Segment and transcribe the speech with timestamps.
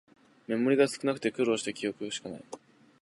[0.47, 2.43] メモリが少なくて苦労した記憶しかない